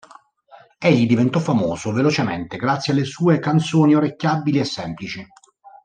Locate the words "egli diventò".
0.79-1.37